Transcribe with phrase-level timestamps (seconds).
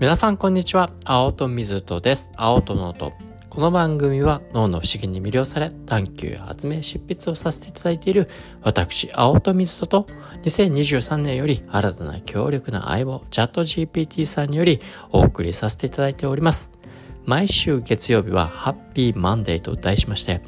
[0.00, 0.90] 皆さんこんにちは。
[1.04, 2.32] 青戸水戸です。
[2.34, 3.12] 青戸ノート。
[3.50, 8.26] この番組は脳の不思議に魅了され探求、発明、執筆をさせていただいている
[8.62, 10.06] 私、青戸水戸と
[10.44, 16.70] 2023年より新たな強力な相棒、チャット GPT さんによりお送りさせていただいております。
[17.26, 20.40] 毎週月曜日はハッピーマンデーと題しまして、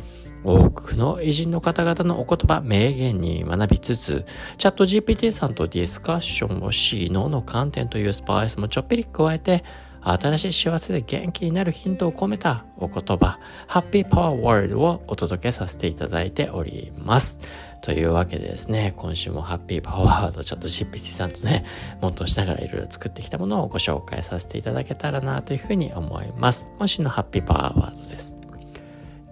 [0.45, 4.25] 多くの偉人の方々のお言葉、名言に学びつつ、
[4.59, 9.65] チャット GPT さんとディスカッションをし、脳の観点というスパイスもちょっぴり加えて、
[10.05, 13.39] 新しい幸せで元気になるヒントを込めたお言葉、
[13.69, 17.39] ハッピーパワーワールドをお届けさせていただいております。
[17.83, 21.65] というわけでですね、今週もハッピーパワーワードチャット GPT さんとね、
[22.01, 26.69] もっとしながらいろいろ作ってきたものをご紹介させていただけたらなというふうに思います。
[26.79, 28.42] 今週のハッピーパワーワードです。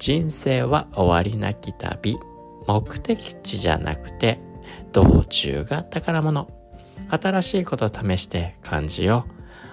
[0.01, 2.19] 人生は終わりなき旅。
[2.67, 4.41] 目的地じゃなくて、
[4.93, 6.49] 道中が宝物。
[7.11, 9.27] 新しいこと試して感じよ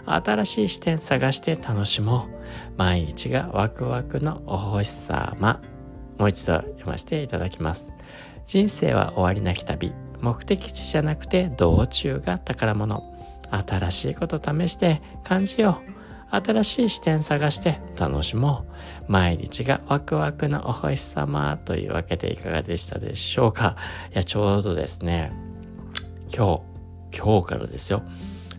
[0.06, 0.12] う。
[0.12, 2.78] 新しい視点探して楽しもう。
[2.78, 5.62] 毎日がワクワクのお星様。
[6.18, 7.94] もう一度読ませていただきます。
[8.46, 9.94] 人生は終わりなき旅。
[10.20, 13.02] 目的地じゃなくて道中が宝物。
[13.50, 15.97] 新しいこと試して感じよう。
[16.30, 18.66] 新しい視点探して楽しも
[19.08, 19.12] う。
[19.12, 23.78] 毎日がワクワクのお星様というわけでいかがでしたでしょうか
[24.14, 25.32] いや、ちょうどですね、
[26.36, 26.62] 今
[27.12, 28.04] 日、今日からですよ。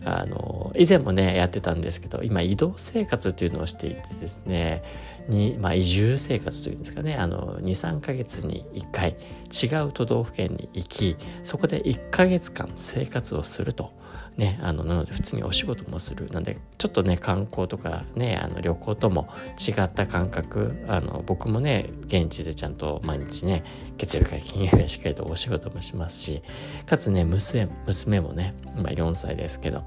[0.05, 4.81] あの、以前もね、やってたんですけど、今移動生活というのをしていてですね、
[5.27, 9.15] に、まあ、移住生活というんですかね、あの、2、3ヶ月に1回
[9.51, 13.93] 違う都道府県に行き、そこで1ヶ月間生活をすると
[14.39, 16.29] ね、あのなので普通にお仕事もする。
[16.29, 19.27] なんでちょっとね観光とかねあの旅行とも
[19.59, 23.65] 違った感覚あの僕もね現地でちゃんと毎日ね
[23.97, 26.41] 月曜日から金曜日はしっかりとお仕事もしますし
[26.85, 29.83] かつね娘娘もね今4歳ですけど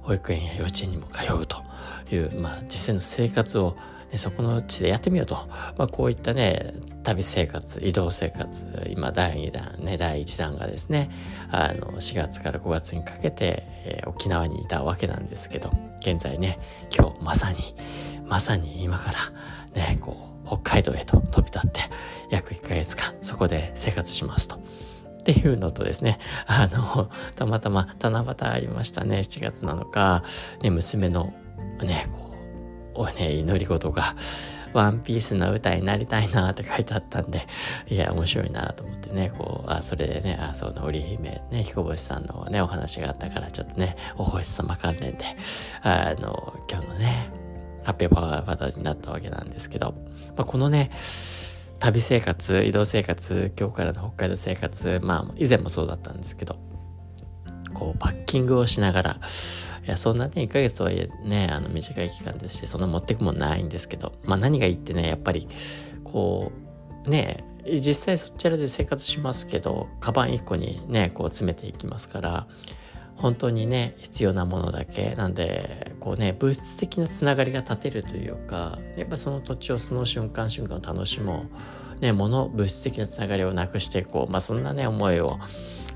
[0.00, 1.62] 保育園や幼稚園にも通うと
[2.10, 3.76] いう、まあ、実際の生活を
[4.10, 5.34] でそこの地でやってみようと、
[5.76, 6.72] まあ、こういったね
[7.04, 11.10] 旅生活移動生活今第2弾ね第1弾がですね
[11.50, 15.70] あの4月から5月にかけて、えー、沖縄にいたわけなんですけど
[16.00, 16.58] 現在ね
[16.96, 17.58] 今日まさに
[18.26, 19.32] まさに今から
[19.74, 21.80] ねこう北海道へと飛び立って
[22.30, 24.56] 約1ヶ月間そこで生活しますと。
[24.56, 30.22] っていうのとですね、あの、たまたま七夕ありましたね、7月7日、
[30.60, 31.32] ね、娘の
[31.80, 32.34] ね、こ
[32.94, 34.16] うおね、祈り事が、
[34.74, 37.46] ワンピースの歌になりたいなって書いてあったんで、
[37.88, 45.24] いや、面白いなと思ってね、こう、あ、それでね、あ、その織姫、ね、彦星さんのね、お話があったから、ちょっとね、お星様関連で、
[45.82, 47.30] あの、今日のね、
[47.84, 49.94] ハッピーパワーバトルになったわけなんですけど、
[50.36, 50.90] まあ、このね、
[51.78, 56.56] 旅生活、移動生活、今日からの北海道生活、まあ、以前もそうだったんですけど、
[57.74, 59.20] こう、パッキングをしながら、
[59.86, 65.48] いや、そんなね、1ヶ月とはいえね、あの、短い期間ですし、そんな持ってくもないんですけど、まあ何がいいってね、やっぱり、
[66.02, 66.52] こ
[67.06, 72.46] う、ね、実際そちらで生活しますけど、カバン1個にね、こう詰めていきますから、
[73.16, 75.14] 本当にね、必要なものだけ。
[75.14, 81.46] なんで、こうね、物質的なつながりが立てるというか、やっぱその土地をその瞬間瞬間を楽しも
[81.98, 82.00] う。
[82.00, 84.32] ね、物、物質的なつながりをなくしていこう。
[84.32, 85.38] まあそんなね、思いを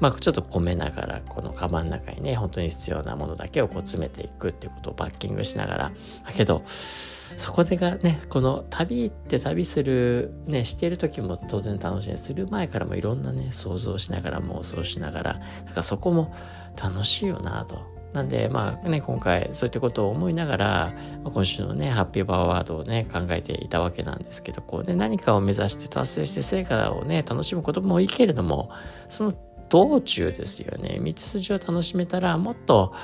[0.01, 5.93] まあ、ちょっと込めながらこのカバンの中にね本当に必要なものだけをこう詰めていくっていうことをパッキングしながら
[6.27, 16.35] だけどそこでがねこの旅って旅するねしている時も当然楽しいする前からもいろんなね想像しながら妄想しながらなんかそこも
[16.81, 20.93] 楽しいよなとなんで、まあね、今回そういったことを思いながら、
[21.25, 28.71] 今週のね、ハッピーパワーワードをね、考えていたわけなんですけど、こうね、何かを目指して達成して成果をね、楽しむこともいいけれども、
[29.09, 29.33] その
[29.69, 31.01] 道中ですよね。
[31.03, 32.95] 道筋を楽しめたらもっと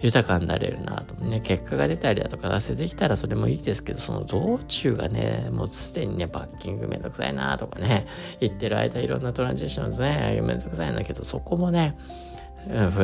[0.00, 1.40] 豊かになれるなとね。
[1.40, 8.06] 結果が出たりだとか達成できたらそれもいいですけど、その道中がね、もうすでにね、バッキングめんどくさいなとかね、
[8.40, 11.96] 言ってる間いろんなトランジションね、めんどくさいんだけど、そこもね、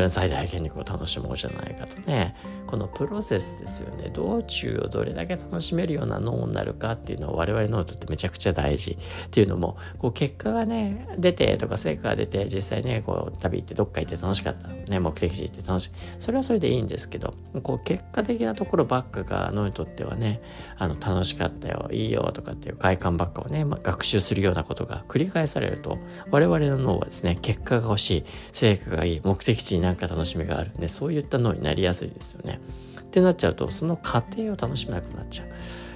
[0.08, 2.34] 最大限にこう楽しもうじゃないかとね。
[2.70, 4.10] このプロセスですよね。
[4.14, 15.90] 道中をどれだけ楽しめるような脳になるかっていうのは我々脳にとってめちゃくちゃ大事っていうのもこう結果がね出てとか成果が出て実際ねこう旅行ってどっか行って楽しかったね目的地行って楽しい。
[16.20, 17.34] それはそれでいいんですけど
[17.64, 20.40] こう結果的なところばっかが脳にとってはね
[20.78, 25.98] あの楽しかったよいいよとかっていう快感ばっかをね、まあ、学習するようなことが繰り返されると
[26.30, 32.60] 我々の脳はですね結果が欲しい成果がいい目的的地になんか楽しみがあるんでそういった脳になりやすいですよね。
[33.00, 35.48] ってなっちゃうとその過程を楽しめなくなっちゃう。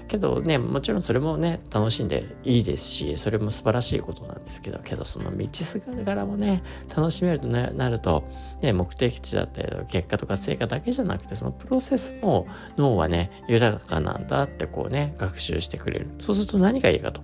[0.06, 6.62] けどね、もちろんそれもね、楽しんでいいですし、それも素晴らしいことなんですけど、けどその道すがらもね、
[6.94, 8.24] 楽しめるとなると、
[8.60, 12.46] ね、目的地だったり結果とか成果だけじゃなくて、そのプロセスも
[12.76, 16.10] 脳はね、豊かなんだってこうね、学習してくれる。
[16.18, 17.22] そうすると何がいいかと。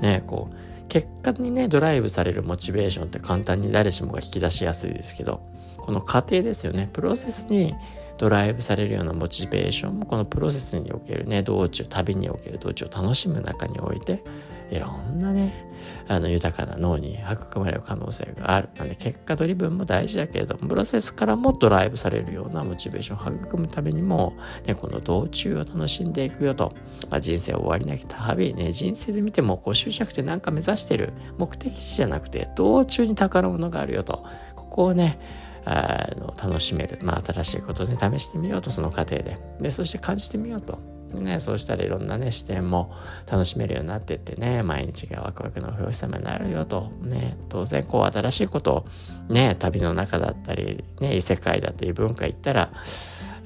[0.00, 5.40] ね、こう、結果にね、ドライブされるモチベーションって簡単に誰しもが引き出しやすいですけど、
[5.78, 6.90] この過程ですよね。
[6.92, 7.74] プロセスに
[8.18, 14.22] ドライブされるようなモチベーションもこのプロセスにおけるね道中旅における道中を楽しむ中において
[14.70, 15.68] いろんなね
[16.08, 18.68] あの豊かな脳に育まれる可能性がある。
[18.76, 24.36] なんで結果ドリブンも大事だけれどもプロセスからもドライブされるようなモチベーションを育むためにも、
[24.66, 26.74] ね、この道中を楽しんでいくよと、
[27.10, 28.54] まあ、人生終わりなき旅。
[28.54, 31.12] ね人生で見てもこう執着って何か目指してる。
[31.38, 34.24] 目的地じゃなくて道中に宝物があるよと。
[34.54, 35.18] ここをね
[35.64, 38.70] あの楽しめる、まあ、新しいことで、試してみようと。
[38.70, 39.38] その過程で。
[39.60, 40.99] でそして感じてみようと。
[41.18, 42.94] ね、そうしたらいろんなね視点も
[43.30, 46.90] 楽しめるようになってってね毎日がワクワクの表様になるよと。
[47.02, 48.86] ね当然こう新しいこと
[49.28, 52.72] をね旅の中だったりね異世界だったり文化行ったら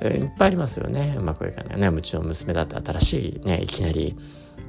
[0.02, 1.14] いっぱいありますよね。
[1.16, 1.88] うまくいかないね。
[1.88, 4.16] うちの娘だって新しいねいきなり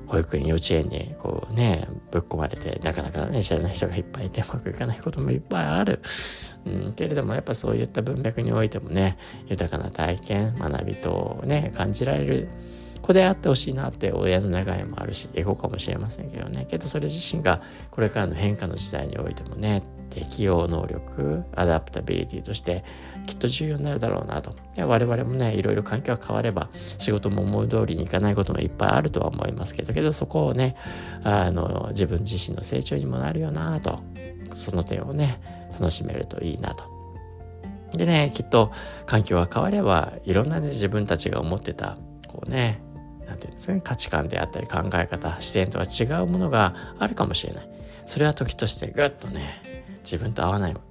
[0.08, 6.02] 保育園幼稚園にこうねぶっ込まれてなかなかね知らない人がいっぱいいてうまくいかないこともいっぱいある、
[6.66, 9.18] うん、けれどもやっぱそういった文脈においてもね
[9.48, 12.50] 豊かな体験学びとね感じられる
[13.06, 16.66] 子であってほしいなって親の願いもあるしエゴかもしれませんけどね。
[16.70, 17.62] けどそれ自身が
[17.92, 22.84] これからの変化の時代においてもね適応能力アダプタビリティとして
[23.28, 24.56] きっと重要になるだろうなと。
[24.78, 30.76] 我々もねいろいろ環境が変われば仕事も思う通りにいかないこともいっぱいあるとは思いますけどけどそこをね
[31.24, 34.00] あの自分自身の成長にもなるよなと。
[34.56, 36.86] その点をね楽しめるといいなと。
[37.94, 38.72] でねきっと
[39.06, 41.98] 環境が変わればいろんなね自分たちが思ってた
[42.28, 42.82] こうね
[43.28, 47.70] 何て言うんですかね価値観であったり考え方視点とは違うものがあるかもしれない。
[48.06, 49.62] それは時としてぐっとね
[50.04, 50.82] 自分と合わない考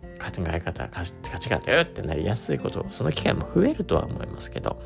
[0.48, 4.82] え方価値観でうってなりやすいことその機会も増えるとは思いますけど。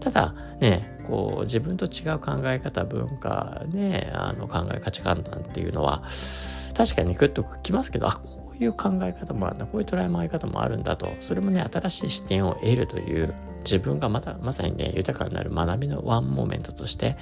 [0.00, 6.02] ただねこう自分と違う考え方文化ねあの考え価値観なんていうのは
[6.74, 13.34] 確かにグッときますけどあこいう考え方もあるんだこういう捉え回り方もあるんだとそれもね新しい視点を得るという
[13.64, 17.16] 自分がまたまさにね豊かになる学びの one moment として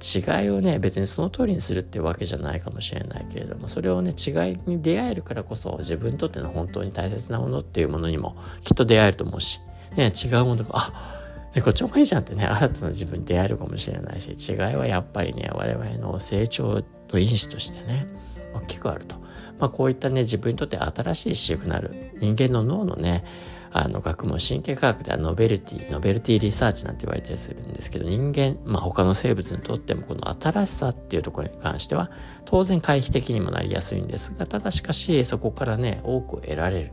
[0.00, 9.60] 違いをね別にその通りにするってわけじゃないかもしれないけれどもそれをね違いに出会えるからこそ自分にとっての本当に大切なものっていうものにもきっと出会えると思うし、
[9.96, 11.18] ね、違うものがあ
[11.52, 18.06] でこっちもいいじゃんってね新たな自分に出会えるかもしれないし違いはやっぱりね我々の成長の因子としてね
[18.54, 19.27] 大きくあると。
[19.58, 23.24] まあ、こういったね自分にとって新しいシグナル人間の脳のね
[23.70, 32.10] あの学問神経科学ではノベルティノベルティリサーチなんて言われたりするんですけど人間、まあ、他の生物にとってもこの新しさっていうところに関しては
[32.44, 36.92] 当然回避的にもなりやすいんですがただしかしそこからね多く得られる。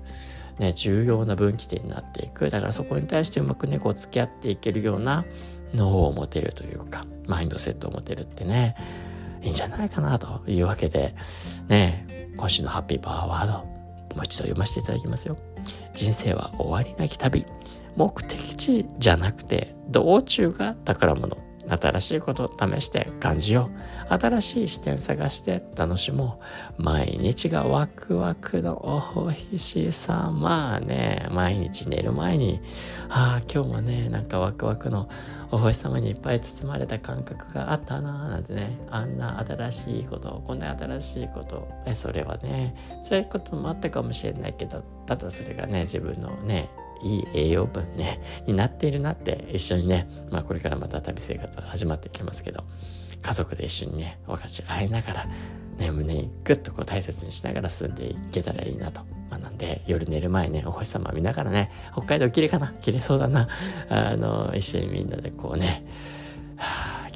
[0.59, 5.25] ね、重要な分岐点になっていくだからそこに対してうまくねこう付き合っていけるような
[5.73, 8.77] 脳を持てるというかマインドセットを持てるってね
[9.41, 11.13] いいんじゃないかなというわけで
[11.67, 12.05] ね
[12.37, 13.53] 今週のハッピーパワーワード
[14.15, 15.37] もう一度読ませていただきますよ。
[15.93, 17.45] 人生は終わりなき旅
[17.95, 23.69] 目的地じゃなくて道中が宝物新しいこと試して感じよ
[24.09, 24.13] う。
[24.13, 26.39] 新しい視点探して楽しも
[26.77, 26.83] う。
[26.83, 31.27] 毎日がワクワクのおいしさまあね。
[31.31, 32.61] 毎日寝る前に
[33.09, 35.09] ああ今日もねなんかワクワクの
[35.51, 38.77] お星様にいっぱい包まれた感覚があったなーなんてね。
[38.91, 41.67] あんな新しいことこんな新しいこと。
[41.85, 46.69] えそれはねそういうこともあったかもしれないけどただそれがね自分のね
[47.01, 52.63] いい栄養分ねになっているなって一緒にねまあこれからまた旅生活始まっていきますけど
[53.21, 55.25] 家族で一緒にね分かち合いながら
[55.77, 59.01] ね胸にグッとこう大切にしながら進んでいけたらいいなと。
[59.31, 63.49] 学んで夜寝る前ねお星様見ながらね北海道綺麗かな綺麗そうだな。
[63.89, 65.85] あの一緒にみんなでこうね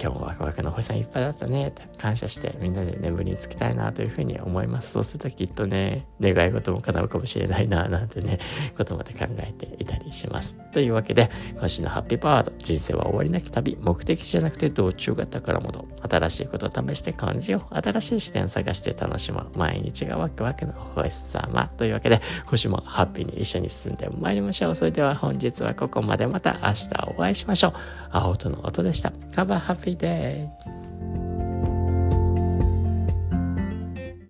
[0.02, 1.68] 今日もワクワクの星さんいっぱいだったね。
[1.68, 4.92] って感謝してみんなで眠りにつきたいなというふうに思います。
[4.94, 8.40] そうするときっとね願い事も叶うかもしれないななんてね
[8.78, 10.58] ことまで考えていたりします。
[10.72, 13.78] というわけで今週のハッピーパワード人生は終わりなき旅。
[13.82, 17.76] 目的じゃなくて道中が宝物新しいことを試して感じよう。
[17.76, 19.58] 新しい視点探して楽しもう。
[19.58, 21.70] 毎日がワクワクの星様。
[21.78, 24.76] というわけで今週もハッピーに一緒に進んでまいりましょう。
[24.76, 26.30] それでは本日はここまで。
[26.30, 27.74] また明日お会いしましょう。
[28.12, 29.12] 青との音でした。
[29.36, 30.79] Have a every day.